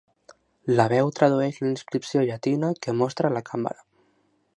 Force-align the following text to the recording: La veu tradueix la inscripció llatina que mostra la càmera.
La 0.77 0.85
veu 0.93 1.11
tradueix 1.19 1.59
la 1.63 1.69
inscripció 1.73 2.23
llatina 2.31 2.71
que 2.87 2.97
mostra 3.03 3.33
la 3.37 3.45
càmera. 3.51 3.87